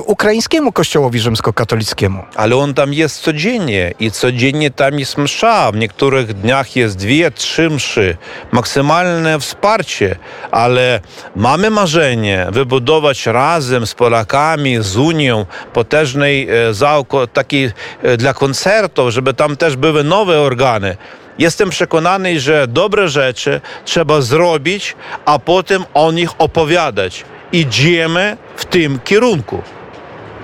ukraińskiemu 0.05 0.71
kościołowi 0.71 0.94
rzymskokatolickiemu. 1.19 2.23
Ale 2.35 2.55
on 2.55 2.73
tam 2.73 2.93
jest 2.93 3.21
codziennie 3.21 3.93
i 3.99 4.11
codziennie 4.11 4.71
tam 4.71 4.99
jest 4.99 5.17
msza. 5.17 5.71
W 5.71 5.75
niektórych 5.75 6.33
dniach 6.33 6.75
jest 6.75 6.97
dwie, 6.97 7.31
trzy 7.31 7.69
mszy. 7.69 8.17
Maksymalne 8.51 9.39
wsparcie, 9.39 10.15
ale 10.51 10.99
mamy 11.35 11.69
marzenie 11.69 12.47
wybudować 12.51 13.25
razem 13.25 13.87
z 13.87 13.93
Polakami, 13.93 14.77
z 14.81 14.97
Unią 14.97 15.45
potężnej 15.73 16.49
e, 16.49 16.73
zał 16.73 17.05
ko- 17.05 17.27
taki 17.27 17.69
e, 18.03 18.17
dla 18.17 18.33
koncertów, 18.33 19.09
żeby 19.11 19.33
tam 19.33 19.57
też 19.57 19.75
były 19.75 20.03
nowe 20.03 20.39
organy. 20.41 20.97
Jestem 21.39 21.69
przekonany, 21.69 22.39
że 22.39 22.67
dobre 22.67 23.09
rzeczy 23.09 23.61
trzeba 23.85 24.21
zrobić, 24.21 24.95
a 25.25 25.39
potem 25.39 25.83
o 25.93 26.11
nich 26.11 26.29
opowiadać. 26.37 27.25
Idziemy 27.51 28.37
w 28.55 28.65
tym 28.65 28.99
kierunku. 29.03 29.61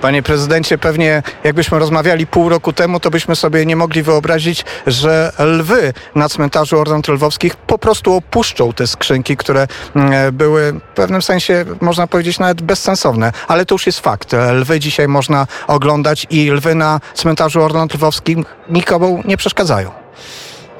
Panie 0.02 0.22
prezydencie, 0.22 0.78
pewnie 0.78 1.22
jakbyśmy 1.44 1.78
rozmawiali 1.78 2.26
pół 2.26 2.48
roku 2.48 2.72
temu, 2.72 3.00
to 3.00 3.10
byśmy 3.10 3.36
sobie 3.36 3.66
nie 3.66 3.76
mogli 3.76 4.02
wyobrazić, 4.02 4.64
że 4.86 5.32
lwy 5.38 5.92
na 6.14 6.28
cmentarzu 6.28 6.78
Orląt 6.78 7.08
Lwowskich 7.08 7.56
po 7.56 7.78
prostu 7.78 8.14
opuszczą 8.14 8.72
te 8.72 8.86
skrzynki, 8.86 9.36
które 9.36 9.66
mm, 9.96 10.36
były 10.36 10.72
w 10.72 10.94
pewnym 10.94 11.22
sensie, 11.22 11.64
można 11.80 12.06
powiedzieć, 12.06 12.38
nawet 12.38 12.62
bezsensowne. 12.62 13.32
Ale 13.48 13.66
to 13.66 13.74
już 13.74 13.86
jest 13.86 14.00
fakt. 14.00 14.32
Lwy 14.52 14.80
dzisiaj 14.80 15.08
można 15.08 15.46
oglądać 15.66 16.26
i 16.30 16.50
lwy 16.50 16.74
na 16.74 17.00
cmentarzu 17.14 17.62
Orląt 17.62 17.94
Lwowskich 17.94 18.38
nikomu 18.68 19.22
nie 19.24 19.36
przeszkadzają. 19.36 19.90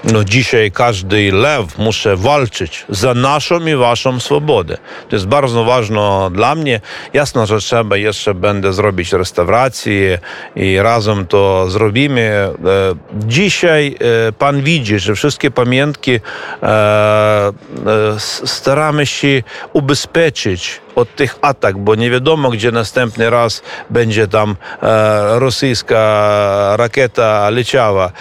No 0.05 0.25
dzisiaj 0.25 0.71
każdy 0.71 1.33
lew 1.33 1.79
musi 1.79 2.09
walczyć 2.15 2.85
za 2.89 3.15
naszą 3.15 3.67
i 3.67 3.75
waszą 3.75 4.21
swobodę. 4.21 4.77
To 5.09 5.17
jest 5.17 5.27
bardzo 5.27 5.65
ważne 5.65 6.31
dla 6.33 6.55
mnie. 6.55 6.81
Jasno, 7.13 7.47
że 7.47 7.59
trzeba 7.59 7.97
jeszcze 7.97 8.35
będę 8.35 8.73
zrobić 8.73 9.13
restaurację 9.13 10.19
i 10.57 10.79
razem 10.79 11.27
to 11.27 11.71
zrobimy. 11.71 12.21
E, 12.21 12.53
Dzisiaj 13.15 13.97
e, 14.29 14.33
pan 14.33 14.63
widzi, 14.63 14.99
że 14.99 15.15
wszystkie 15.15 15.51
pamiątki 15.51 16.21
e, 16.63 17.53
staramy 18.45 19.07
się 19.07 19.43
ubezpieczyć 19.73 20.81
od 20.95 21.17
tych 21.17 21.39
atak, 21.43 21.79
bo 21.79 21.95
nie 21.95 22.11
wiadomo, 22.11 22.51
gdzie 22.51 22.73
następny 22.73 23.31
raz 23.31 23.63
będzie 23.91 24.29
tam 24.29 24.57
rosyjska 25.39 26.77
rakieta 26.77 27.51
leciała. 27.51 28.13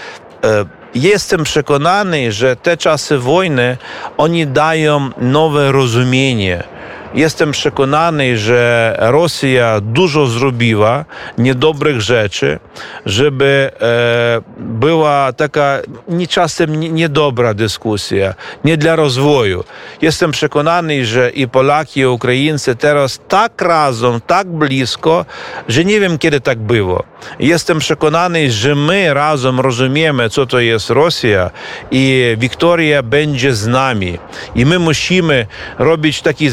Jestem 0.96 1.44
przekonany, 1.44 2.32
że 2.32 2.56
te 2.56 2.78
czasy 2.78 3.18
wojny, 3.18 3.78
oni 4.18 4.48
dają 4.48 5.10
nowe 5.18 5.72
rozumienie. 5.72 6.64
Jestem 7.14 7.52
przekonany, 7.52 8.38
że 8.38 8.96
Rosja 9.00 9.82
dużo 9.82 10.26
zrobiła 10.28 11.06
niedobrych 11.38 12.02
rzeczy, 12.02 12.60
żeby 13.06 13.72
e, 13.82 14.42
była 14.58 15.34
taka 15.34 15.80
nie, 16.08 16.28
czasem 16.28 16.80
nie- 16.80 16.90
niedobra 16.90 17.54
dyskusja, 17.54 18.34
nie 18.66 18.78
dla 18.78 18.96
rozwoju. 18.96 19.64
Jestem 20.02 20.32
przekonany, 20.32 21.06
że 21.06 21.30
i 21.30 21.48
Polaki, 21.48 22.00
i 22.00 22.06
Ukraińcy 22.06 22.76
teraz 22.76 23.20
tak 23.28 23.62
razem, 23.62 24.22
tak 24.28 24.48
blisko, 24.48 25.26
że 25.68 25.86
nie 25.86 26.00
wiem, 26.00 26.18
kiedy 26.18 26.42
tak 26.42 26.60
było. 26.60 27.04
Jestem 27.40 27.80
przekonany, 27.80 28.52
że 28.52 28.76
my 28.76 29.14
razem 29.14 29.60
rozumiemy, 29.60 30.30
co 30.30 30.46
to 30.46 30.60
jest 30.60 30.90
Rosja 30.90 31.52
i 31.92 32.36
Wiktoria 32.38 33.04
będzie 33.04 33.54
z 33.56 33.68
nami. 33.68 34.18
I 34.56 34.66
my 34.66 34.80
musimy 34.80 35.48
robić 35.80 36.22
taki 36.22 36.50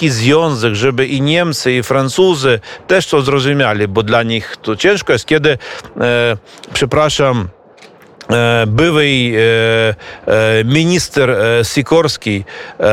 związki 0.00 0.30
związek, 0.30 0.74
żeby 0.74 1.06
i 1.06 1.20
Niemcy, 1.20 1.72
i 1.72 1.82
Francuzy 1.82 2.60
też 2.86 3.06
to 3.06 3.22
zrozumieli, 3.22 3.88
bo 3.88 4.02
dla 4.02 4.22
nich 4.22 4.56
to 4.62 4.76
ciężko 4.76 5.12
jest, 5.12 5.26
kiedy, 5.26 5.58
e, 6.00 6.36
przepraszam, 6.72 7.48
e, 8.30 8.64
były 8.66 9.04
e, 9.06 10.32
e, 10.32 10.64
minister 10.64 11.36
Sikorski 11.62 12.44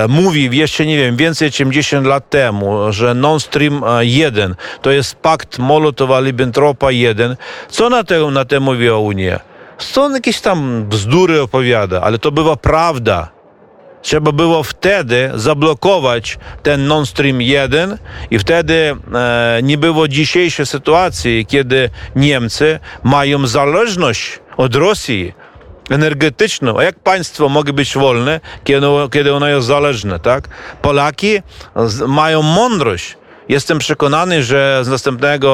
mówił 0.09 0.53
jeszcze, 0.53 0.85
nie 0.85 0.97
wiem, 0.97 1.15
więcej 1.15 1.51
niż 1.65 1.75
10 1.75 2.07
lat 2.07 2.29
temu, 2.29 2.91
że 2.91 3.13
Nord 3.13 3.43
Stream 3.43 3.83
e, 3.83 4.05
1 4.05 4.55
to 4.81 4.91
jest 4.91 5.15
pakt 5.15 5.59
Molotowa-Ribbentropa 5.59 6.91
1. 6.91 7.35
Co 7.69 7.89
na 7.89 8.03
to, 8.03 8.31
na 8.31 8.45
to 8.45 8.59
mówiła 8.59 8.97
Unia? 8.97 9.39
Co 9.77 10.03
on 10.03 10.13
jakieś 10.13 10.41
tam 10.41 10.85
bzdury 10.89 11.41
opowiada, 11.41 12.01
ale 12.01 12.19
to 12.19 12.31
była 12.31 12.55
prawda. 12.55 13.36
Trzeba 14.07 14.31
było 14.31 14.63
wtedy 14.63 15.31
zablokować 15.35 16.37
ten 16.63 16.87
Nord 16.87 17.09
Stream 17.09 17.41
1 17.41 17.97
i 18.31 18.39
wtedy 18.39 18.95
e, 19.13 19.59
nie 19.63 19.77
było 19.77 20.07
dzisiejszej 20.07 20.65
sytuacji, 20.65 21.45
kiedy 21.45 21.89
Niemcy 22.15 22.79
mają 23.03 23.47
zależność 23.47 24.39
od 24.57 24.75
Rosji 24.75 25.33
energetyczną. 25.89 26.77
A 26.77 26.83
jak 26.83 26.99
państwo 26.99 27.49
mogą 27.49 27.73
być 27.73 27.93
wolne, 27.93 28.39
kiedy, 28.63 28.87
kiedy 29.11 29.33
ono 29.33 29.47
jest 29.47 29.67
zależne, 29.67 30.19
tak? 30.19 30.47
Polaki 30.81 31.41
mają 32.07 32.41
mądrość. 32.41 33.17
Jestem 33.49 33.79
przekonany, 33.79 34.43
że 34.43 34.79
z 34.83 34.87
następnego 34.87 35.49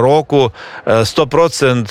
roku 0.00 0.50
e, 0.84 1.02
100% 1.02 1.84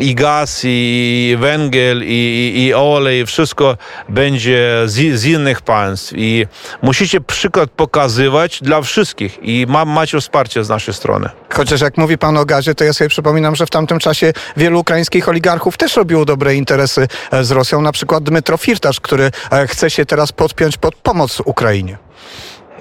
i 0.00 0.14
gaz, 0.14 0.60
i 0.64 1.36
węgiel, 1.40 2.02
i, 2.04 2.06
i, 2.06 2.64
i 2.64 2.74
olej, 2.74 3.26
wszystko 3.26 3.76
będzie 4.08 4.82
z, 4.86 5.18
z 5.20 5.24
innych 5.24 5.62
państw. 5.62 6.12
I 6.16 6.46
musicie 6.82 7.20
przykład 7.20 7.70
pokazywać 7.70 8.60
dla 8.62 8.82
wszystkich 8.82 9.38
i 9.42 9.66
ma, 9.68 9.84
macie 9.84 10.20
wsparcie 10.20 10.64
z 10.64 10.68
naszej 10.68 10.94
strony. 10.94 11.28
Chociaż 11.54 11.80
jak 11.80 11.98
mówi 11.98 12.18
pan 12.18 12.36
o 12.36 12.44
gazie, 12.44 12.74
to 12.74 12.84
ja 12.84 12.92
sobie 12.92 13.08
przypominam, 13.08 13.56
że 13.56 13.66
w 13.66 13.70
tamtym 13.70 13.98
czasie 13.98 14.32
wielu 14.56 14.80
ukraińskich 14.80 15.28
oligarchów 15.28 15.76
też 15.76 15.96
robiło 15.96 16.24
dobre 16.24 16.54
interesy 16.54 17.08
e, 17.30 17.44
z 17.44 17.50
Rosją. 17.50 17.80
Na 17.80 17.92
przykład 17.92 18.24
Dmytro 18.24 18.56
Firtasz, 18.56 19.00
który 19.00 19.30
e, 19.52 19.66
chce 19.66 19.90
się 19.90 20.06
teraz 20.06 20.32
podpiąć 20.32 20.76
pod 20.76 20.94
pomoc 20.94 21.40
Ukrainie. 21.40 21.98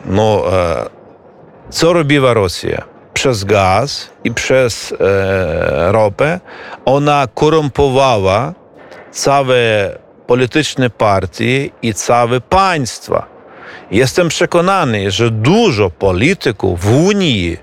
No, 0.05 0.43
e, 0.53 1.02
co 1.73 1.93
robiła 1.93 2.33
Rosja? 2.33 2.83
Przez 3.13 3.43
gaz 3.43 4.09
i 4.23 4.31
przez 4.31 4.93
e, 4.99 5.91
ropę 5.91 6.39
ona 6.85 7.27
korumpowała 7.35 8.53
całe 9.11 9.55
polityczne 10.27 10.89
partie 10.89 11.69
i 11.81 11.93
całe 11.93 12.41
państwa. 12.41 13.32
Jestem 13.93 14.29
przekonany, 14.29 15.11
że 15.11 15.31
dużo 15.31 15.89
polityków 15.89 16.81
w 16.81 16.91
Unii 17.05 17.57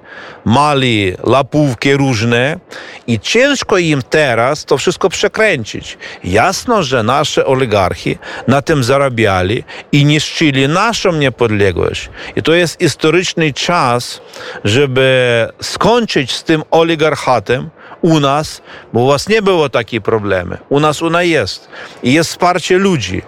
mali 0.45 1.15
łapówki 1.25 1.97
różne 1.97 2.59
i 3.07 3.21
ciężko 3.21 3.79
im 3.79 4.03
teraz 4.03 4.65
to 4.65 4.79
wszystko 4.79 5.09
przekręcić. 5.09 5.99
Jasno, 6.25 6.83
że 6.83 7.03
nasze 7.03 7.47
oligarchi 7.47 8.19
na 8.49 8.63
tym 8.63 8.85
zarabiali 8.85 9.65
i 9.93 10.05
niszczyli 10.05 10.69
naszą 10.69 11.13
niepodległość. 11.13 12.11
I 12.37 12.43
to 12.43 12.55
jest 12.55 12.79
historyczny 12.81 13.53
czas, 13.53 14.21
żeby 14.65 15.49
skończyć 15.63 16.33
z 16.33 16.45
tym 16.45 16.63
oligarchatem, 16.71 17.71
u 18.03 18.21
nas, 18.21 18.63
bo 18.93 19.01
u 19.01 19.07
was 19.07 19.29
nie 19.29 19.43
było 19.43 19.69
takiej 19.69 20.01
problemy. 20.01 20.59
U 20.69 20.81
nas 20.81 21.03
ona 21.03 21.23
jest. 21.23 21.69
I 22.03 22.13
jest 22.13 22.31
wsparcie 22.31 22.79
ludzi. 22.79 23.23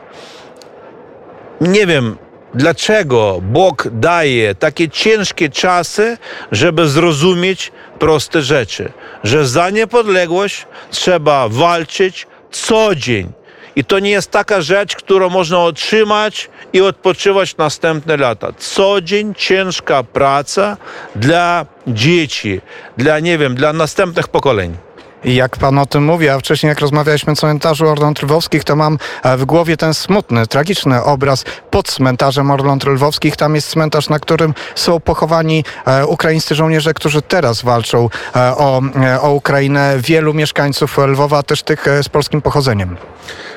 Nie 1.61 1.87
wiem, 1.87 2.17
dlaczego 2.55 3.41
Bóg 3.43 3.89
daje 3.93 4.55
takie 4.55 4.89
ciężkie 4.89 5.49
czasy, 5.49 6.19
żeby 6.53 6.89
zrozumieć 6.89 7.73
proste 7.99 8.43
rzeczy. 8.43 8.93
Że 9.25 9.47
za 9.47 9.71
niepodległość 9.71 10.67
trzeba 10.91 11.49
walczyć 11.49 12.27
co 12.51 12.95
dzień. 12.95 13.33
I 13.77 13.85
to 13.85 13.99
nie 13.99 14.11
jest 14.11 14.31
taka 14.31 14.61
rzecz, 14.61 14.97
którą 14.97 15.29
można 15.31 15.59
otrzymać 15.59 16.51
i 16.73 16.81
odpoczywać 16.81 17.57
następne 17.57 18.17
lata. 18.17 18.49
Co 18.59 19.01
dzień 19.01 19.35
ciężka 19.35 20.03
praca 20.03 20.77
dla 21.17 21.67
dzieci, 21.87 22.61
dla, 22.97 23.21
nie 23.21 23.39
wiem, 23.39 23.55
dla 23.55 23.73
następnych 23.73 24.29
pokoleń. 24.29 24.77
Jak 25.25 25.57
pan 25.57 25.79
o 25.79 25.87
tym 25.87 26.05
mówi, 26.05 26.29
a 26.29 26.39
wcześniej 26.39 26.69
jak 26.69 26.81
rozmawialiśmy 26.81 27.33
o 27.33 27.37
cmentarzu 27.37 27.89
Orląt 27.89 28.23
Lwowskich, 28.23 28.65
to 28.65 28.77
mam 28.77 28.99
e, 29.23 29.37
w 29.37 29.45
głowie 29.45 29.77
ten 29.77 29.95
smutny, 29.95 30.47
tragiczny 30.47 31.05
obraz 31.05 31.45
pod 31.71 31.89
cmentarzem 31.89 32.51
Orląt 32.51 32.85
Lwowskich. 32.85 33.37
Tam 33.37 33.55
jest 33.55 33.69
cmentarz, 33.69 34.09
na 34.09 34.19
którym 34.19 34.55
są 34.75 35.01
pochowani 35.01 35.65
e, 35.87 36.07
ukraińscy 36.07 36.55
żołnierze, 36.55 36.95
którzy 36.95 37.23
teraz 37.23 37.63
walczą 37.63 38.09
e, 38.37 38.57
o, 38.57 38.83
o 39.21 39.33
Ukrainę. 39.33 39.95
Wielu 39.99 40.35
mieszkańców 40.35 40.99
Lwowa, 40.99 41.43
też 41.43 41.63
tych 41.63 41.87
z 42.03 42.09
polskim 42.09 42.43
pochodzeniem. 42.43 42.97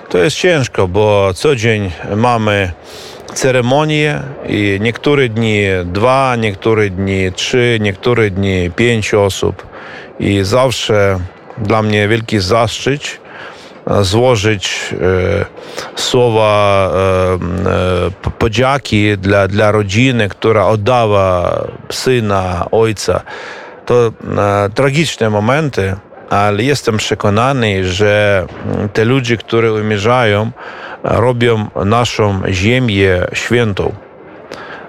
To 0.10 0.18
jest 0.18 0.38
ciężko, 0.38 0.88
bo 0.88 1.34
co 1.34 1.56
dzień 1.56 1.92
mamy 2.16 2.72
ceremonie 3.34 4.22
i 4.48 4.78
niektóre 4.82 5.30
dni 5.30 5.64
dwa, 5.86 6.36
niektóre 6.36 6.90
dni 6.90 7.32
trzy, 7.32 7.78
niektóre 7.82 8.32
dni 8.32 8.72
pięć 8.76 9.14
osób. 9.14 9.68
I 10.20 10.40
zawsze 10.44 11.20
dla 11.58 11.82
mnie 11.82 12.08
wielki 12.08 12.40
zaszczyt 12.40 13.20
e, 13.88 14.04
złożyć 14.04 14.94
e, 15.02 15.46
słowa 15.96 16.90
e, 16.90 17.34
e, 17.34 18.12
p- 18.22 18.32
podzięki 18.40 19.18
dla, 19.18 19.48
dla 19.48 19.72
rodziny, 19.72 20.30
która 20.30 20.66
oddała 20.68 21.58
syna, 21.92 22.66
ojca. 22.72 23.22
To 23.86 24.12
e, 24.38 24.70
tragiczne 24.70 25.30
momenty, 25.30 25.96
ale 26.30 26.64
jestem 26.64 26.98
przekonany, 26.98 27.86
że 27.86 28.46
mm, 28.66 28.90
te 28.90 29.06
ludzie, 29.06 29.38
które 29.38 29.74
umierzają, 29.74 30.42
e, 30.44 30.52
robią 31.04 31.68
naszą 31.86 32.42
ziemię 32.50 33.22
świętą. 33.34 33.94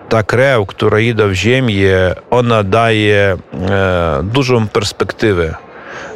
Ta 0.09 0.23
krew, 0.23 0.67
która 0.67 0.99
idzie 1.01 1.27
w 1.27 1.35
ziemię, 1.35 1.97
ona 2.31 2.63
daje 2.63 3.37
e, 3.71 4.21
dużą 4.23 4.69
perspektywę, 4.69 5.55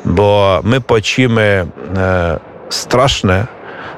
bo 0.04 0.60
my 0.64 0.80
płacimy 0.80 1.66
e, 1.96 2.40
straszne, 2.68 3.46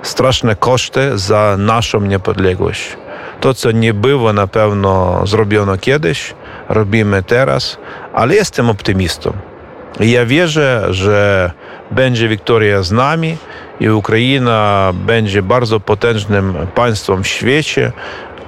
straszne 0.03 0.57
koszty 0.57 1.19
za 1.19 1.57
naszą 1.59 2.01
niepodległość. 2.01 2.97
To, 3.41 3.55
co 3.55 3.71
nie 3.71 3.95
było 3.95 4.33
na 4.33 4.47
pewno 4.47 5.23
zrobione 5.27 5.79
kiedyś, 5.79 6.35
robimy 6.69 7.23
teraz, 7.23 7.79
ale 8.15 8.35
jestem 8.35 8.71
optymistą. 8.71 9.33
I 10.01 10.11
Ja 10.11 10.27
wierzę, 10.27 10.87
że 10.91 11.51
będzie 11.91 12.29
Wiktoria 12.29 12.83
z 12.83 12.93
nami 12.93 13.37
i 13.81 13.89
Ukraina 13.89 14.91
będzie 14.95 15.43
bardzo 15.43 15.81
potężnym 15.81 16.55
państwem 16.75 17.23
w 17.23 17.29
świecie, 17.29 17.93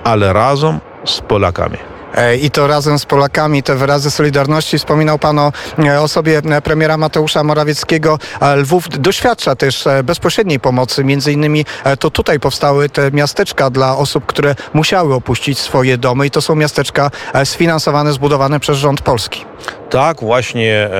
ale 0.04 0.32
razem 0.32 0.78
z 1.04 1.20
Polakami. 1.20 1.93
E, 2.14 2.36
I 2.36 2.50
to 2.50 2.66
razem 2.66 2.98
z 2.98 3.04
Polakami, 3.04 3.62
te 3.62 3.74
wyrazy 3.74 4.10
solidarności. 4.10 4.78
Wspominał 4.78 5.18
Pan 5.18 5.38
o 5.38 5.52
e, 5.78 6.00
osobie 6.00 6.42
e, 6.50 6.62
premiera 6.62 6.96
Mateusza 6.96 7.44
Morawieckiego. 7.44 8.18
Lwów 8.56 8.88
doświadcza 8.88 9.56
też 9.56 9.84
bezpośredniej 10.04 10.60
pomocy. 10.60 11.04
Między 11.04 11.32
innymi 11.32 11.64
to 11.98 12.10
tutaj 12.10 12.40
powstały 12.40 12.88
te 12.88 13.10
miasteczka 13.10 13.70
dla 13.70 13.96
osób, 13.96 14.26
które 14.26 14.54
musiały 14.72 15.14
opuścić 15.14 15.58
swoje 15.58 15.98
domy 15.98 16.26
i 16.26 16.30
to 16.30 16.42
są 16.42 16.54
miasteczka 16.54 17.10
sfinansowane, 17.44 18.12
zbudowane 18.12 18.60
przez 18.60 18.78
rząd 18.78 19.00
polski. 19.00 19.44
Tak, 19.90 20.20
właśnie 20.20 20.90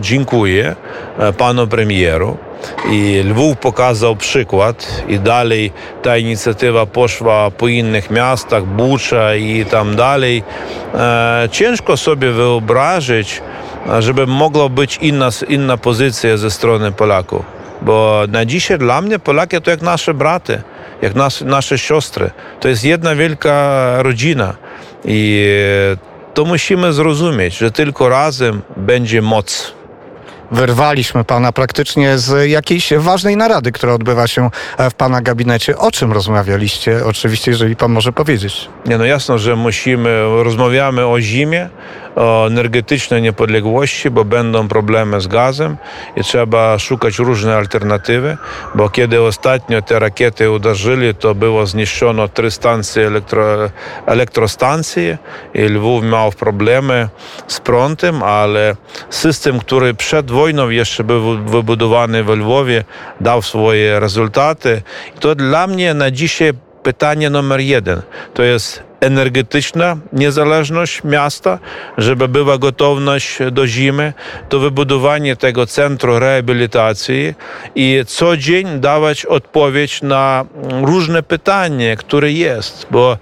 dziękuję 0.00 0.76
panu 1.38 1.66
premieru. 1.66 2.36
I 2.90 3.22
Lwów 3.24 3.56
pokazał 3.56 4.16
przykład 4.16 5.04
i 5.08 5.18
dalej 5.18 5.72
ta 6.02 6.16
inicjatywa 6.16 6.86
poszła 6.86 7.50
po 7.50 7.68
innych 7.68 8.10
miastach, 8.10 8.64
Bucza 8.64 9.34
i 9.34 9.64
tam 9.64 9.96
dalej. 9.96 10.42
E, 10.94 11.48
ciężko 11.50 11.96
sobie 11.96 12.30
wyobrazić, 12.30 13.42
żeby 13.98 14.26
mogła 14.26 14.68
być 14.68 14.96
inna, 14.96 15.28
inna 15.48 15.76
pozycja 15.76 16.36
ze 16.36 16.50
strony 16.50 16.92
Polaków. 16.92 17.44
Bo 17.82 18.22
na 18.28 18.44
dzisiaj 18.44 18.78
dla 18.78 19.00
mnie 19.00 19.18
Polaki 19.18 19.60
to 19.60 19.70
jak 19.70 19.82
nasze 19.82 20.14
braty, 20.14 20.62
jak 21.02 21.14
nas, 21.14 21.40
nasze 21.40 21.78
siostry. 21.78 22.30
To 22.60 22.68
jest 22.68 22.84
jedna 22.84 23.14
wielka 23.14 23.82
rodzina. 24.02 24.54
I 25.04 25.46
to 26.34 26.44
musimy 26.44 26.92
zrozumieć, 26.92 27.58
że 27.58 27.70
tylko 27.70 28.08
razem 28.08 28.62
będzie 28.76 29.22
moc. 29.22 29.74
Wyrwaliśmy 30.52 31.24
Pana 31.24 31.52
praktycznie 31.52 32.18
z 32.18 32.50
jakiejś 32.50 32.92
ważnej 32.98 33.36
narady, 33.36 33.72
która 33.72 33.92
odbywa 33.92 34.26
się 34.26 34.50
e, 34.78 34.90
w 34.90 34.94
Pana 34.94 35.20
gabinecie. 35.20 35.78
O 35.78 35.90
czym 35.90 36.12
rozmawialiście? 36.12 37.04
Oczywiście, 37.04 37.50
jeżeli 37.50 37.76
Pan 37.76 37.92
może 37.92 38.12
powiedzieć. 38.12 38.68
Nie, 38.86 38.98
no 38.98 39.04
jasno, 39.04 39.38
że 39.38 39.56
musimy, 39.56 40.20
rozmawiamy 40.42 41.06
o 41.06 41.20
zimie, 41.20 41.68
energetycznej 42.46 43.22
niepodległości, 43.22 44.10
bo 44.10 44.24
będą 44.24 44.68
problemy 44.68 45.20
z 45.20 45.26
gazem 45.26 45.76
i 46.16 46.24
trzeba 46.24 46.78
szukać 46.78 47.18
różne 47.18 47.56
alternatywy, 47.56 48.36
bo 48.74 48.88
kiedy 48.88 49.22
ostatnio 49.22 49.82
te 49.82 49.98
rakiety 49.98 50.50
uderzyli, 50.50 51.14
to 51.14 51.34
było 51.34 51.66
zniszczono 51.66 52.28
trzy 52.28 52.50
stacje 52.50 53.06
elektro, 54.06 54.46
i 55.54 55.62
Lwów 55.62 56.04
miał 56.04 56.32
problemy 56.32 57.08
z 57.46 57.60
prądem, 57.60 58.22
ale 58.22 58.76
system, 59.10 59.58
który 59.58 59.94
przed 59.94 60.30
wojną 60.30 60.68
jeszcze 60.68 61.04
był 61.04 61.44
wybudowany 61.44 62.24
w 62.24 62.28
Lwowie, 62.28 62.84
dał 63.20 63.42
swoje 63.42 64.00
rezultaty. 64.00 64.82
To 65.20 65.34
dla 65.34 65.66
mnie 65.66 65.94
na 65.94 66.10
dzisiaj 66.10 66.52
pytanie 66.82 67.30
numer 67.30 67.60
jeden. 67.60 68.02
To 68.34 68.42
jest 68.42 68.82
energetyczna 69.02 69.96
niezależność 70.12 71.04
miasta, 71.04 71.58
żeby 71.98 72.28
była 72.28 72.58
gotowość 72.58 73.38
do 73.52 73.66
zimy, 73.66 74.12
to 74.48 74.58
wybudowanie 74.58 75.36
tego 75.36 75.66
centrum 75.66 76.16
rehabilitacji 76.16 77.34
i 77.74 78.00
co 78.06 78.36
dzień 78.36 78.80
dawać 78.80 79.26
odpowiedź 79.26 80.02
na 80.02 80.44
różne 80.82 81.22
pytanie, 81.22 81.96
które 81.96 82.32
jest, 82.32 82.86
bo 82.90 83.18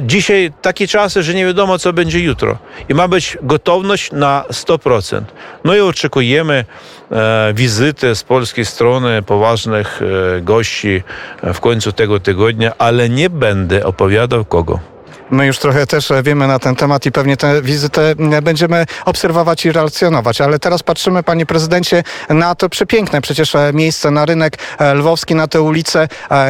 dzisiaj 0.00 0.52
takie 0.62 0.88
czasy, 0.88 1.22
że 1.22 1.34
nie 1.34 1.46
wiadomo, 1.46 1.78
co 1.78 1.92
będzie 1.92 2.20
jutro 2.20 2.58
i 2.88 2.94
ma 2.94 3.08
być 3.08 3.38
gotowość 3.42 4.12
na 4.12 4.44
100%. 4.50 5.22
No 5.64 5.74
i 5.74 5.80
oczekujemy 5.80 6.64
e, 7.10 7.52
wizyty 7.54 8.14
z 8.14 8.24
polskiej 8.24 8.64
strony 8.64 9.22
poważnych 9.22 10.00
e, 10.02 10.40
gości 10.40 11.02
w 11.42 11.60
końcu 11.60 11.92
tego 11.92 12.20
tygodnia, 12.20 12.72
ale 12.78 13.08
nie 13.08 13.30
będę 13.30 13.84
opowiadał 13.84 14.44
kogo. 14.44 14.95
My 15.30 15.46
już 15.46 15.58
trochę 15.58 15.86
też 15.86 16.10
e, 16.10 16.22
wiemy 16.22 16.46
na 16.46 16.58
ten 16.58 16.76
temat 16.76 17.06
i 17.06 17.12
pewnie 17.12 17.36
tę 17.36 17.62
wizytę 17.62 18.14
będziemy 18.42 18.86
obserwować 19.04 19.66
i 19.66 19.72
relacjonować. 19.72 20.40
Ale 20.40 20.58
teraz 20.58 20.82
patrzymy, 20.82 21.22
panie 21.22 21.46
prezydencie, 21.46 22.02
na 22.28 22.54
to 22.54 22.68
przepiękne 22.68 23.20
przecież 23.20 23.54
e, 23.54 23.70
miejsce, 23.74 24.10
na 24.10 24.24
rynek 24.24 24.58
e, 24.78 24.94
lwowski, 24.94 25.34
na 25.34 25.48
te 25.48 25.62
ulice 25.62 26.08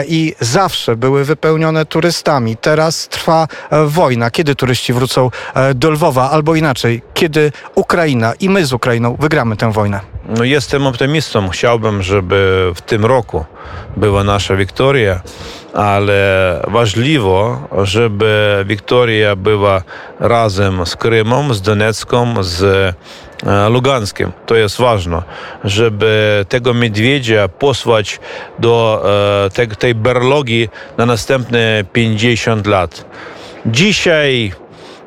i 0.09 0.35
zawsze 0.41 0.97
były 0.97 1.25
wypełnione 1.25 1.87
turystami. 1.87 2.57
Teraz 2.57 3.09
trwa 3.09 3.49
wojna. 3.87 4.31
Kiedy 4.31 4.55
turyści 4.55 4.93
wrócą 4.93 5.31
do 5.75 5.91
Lwowa? 5.91 6.31
Albo 6.31 6.55
inaczej, 6.55 7.03
kiedy 7.15 7.53
Ukraina 7.75 8.33
i 8.41 8.51
my 8.51 8.67
z 8.67 8.73
Ukrainą 8.73 9.17
wygramy 9.21 9.57
tę 9.57 9.73
wojnę? 9.73 10.16
No 10.29 10.45
jestem 10.45 10.87
optymistą. 10.87 11.49
Chciałbym, 11.49 12.03
żeby 12.03 12.71
w 12.75 12.81
tym 12.81 13.05
roku 13.05 13.45
była 13.97 14.25
nasza 14.25 14.57
wiktoria, 14.57 15.21
ale 15.75 16.61
ważliwe, 16.69 17.57
żeby 17.83 18.65
wiktoria 18.67 19.37
była 19.37 19.83
razem 20.21 20.87
z 20.87 20.97
Krymem, 20.97 21.55
z 21.55 21.63
Donecką, 21.63 22.35
z 22.41 22.63
e, 22.63 23.69
Luganskiem. 23.69 24.33
To 24.47 24.55
jest 24.55 24.79
ważne, 24.79 25.23
żeby 25.65 26.45
tego 26.49 26.73
niedźwiedzia 26.73 27.49
posłać 27.49 28.21
do 28.59 29.05
e, 29.47 29.51
te, 29.51 29.67
tej 29.67 29.95
berlogi 29.95 30.69
na 30.97 31.07
następne 31.07 31.85
50 31.93 32.67
lat. 32.67 33.05
Dzisiaj 33.67 34.53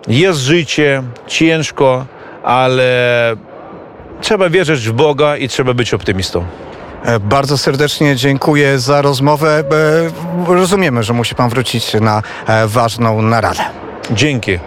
jest 0.08 0.40
życie, 0.40 1.04
ciężko, 1.28 2.06
ale 2.44 3.36
trzeba 4.22 4.50
wierzyć 4.50 4.90
w 4.90 4.92
Boga 4.92 5.38
i 5.38 5.48
trzeba 5.48 5.74
być 5.74 5.94
optymistą. 5.94 6.46
E, 7.04 7.20
Bardzo 7.20 7.58
serdecznie 7.58 8.16
dziękuję 8.16 8.80
za 8.80 9.02
rozmowę. 9.02 9.64
E, 10.48 10.54
Rozumiemy, 10.56 11.04
że 11.04 11.14
musi 11.14 11.36
pan 11.36 11.50
wrócić 11.50 11.94
na 11.94 12.22
e, 12.48 12.68
ważną 12.68 13.22
naradę. 13.22 13.64
Dzięki. 14.12 14.60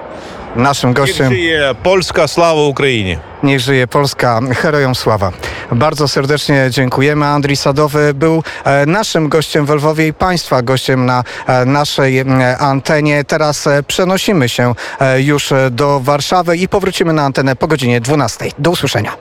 Naszym 0.57 0.91
Niech 0.91 0.97
gościem 0.97 1.33
żyje 1.33 1.75
Polska, 1.83 2.29
sława 2.29 2.63
Ukrainie. 2.63 3.19
niech 3.43 3.61
żyje 3.61 3.87
Polska, 3.87 4.41
herojom 4.57 4.95
sława. 4.95 5.33
Bardzo 5.73 6.09
serdecznie 6.09 6.67
dziękujemy. 6.71 7.27
Andrzej 7.27 7.57
Sadowy 7.57 8.15
był 8.15 8.43
naszym 8.87 9.29
gościem 9.29 9.67
w 9.67 9.71
Lwowie 9.71 10.07
i 10.07 10.13
państwa 10.13 10.63
gościem 10.63 11.07
na 11.07 11.25
naszej 11.67 12.25
antenie. 12.59 13.25
Teraz 13.25 13.69
przenosimy 13.87 14.49
się 14.49 14.75
już 15.19 15.53
do 15.71 16.01
Warszawy 16.01 16.57
i 16.57 16.69
powrócimy 16.69 17.13
na 17.13 17.23
antenę 17.25 17.57
po 17.57 17.67
godzinie 17.69 18.01
12. 18.01 18.45
Do 18.59 18.71
usłyszenia. 18.71 19.13